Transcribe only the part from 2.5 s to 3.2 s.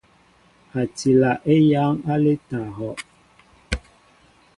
ahɔʼ.